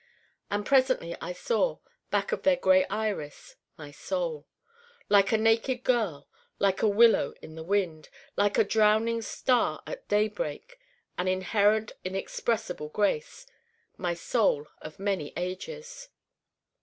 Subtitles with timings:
[0.49, 1.77] And presently I saw,
[2.09, 4.47] back of their gray iris my Soul:
[5.09, 6.27] like a naked girl:
[6.57, 10.79] like a willow in the wind: like a drowning star at daybreak:
[11.19, 13.45] an inherent inexpressible grace
[13.95, 16.09] my Soul of many ages.